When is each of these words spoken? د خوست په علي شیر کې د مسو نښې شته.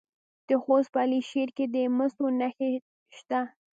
د 0.47 0.49
خوست 0.63 0.89
په 0.93 0.99
علي 1.05 1.21
شیر 1.29 1.49
کې 1.57 1.65
د 1.73 1.77
مسو 1.97 2.25
نښې 2.39 2.71
شته. 3.17 3.41